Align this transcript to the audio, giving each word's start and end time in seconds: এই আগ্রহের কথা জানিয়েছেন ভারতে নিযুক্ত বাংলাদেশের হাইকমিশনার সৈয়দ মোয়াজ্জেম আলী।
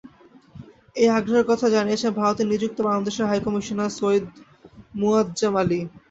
এই 0.95 1.09
আগ্রহের 1.11 1.49
কথা 1.51 1.67
জানিয়েছেন 1.75 2.11
ভারতে 2.19 2.43
নিযুক্ত 2.45 2.77
বাংলাদেশের 2.87 3.29
হাইকমিশনার 3.29 3.95
সৈয়দ 3.97 4.25
মোয়াজ্জেম 4.99 5.53
আলী। 5.61 5.79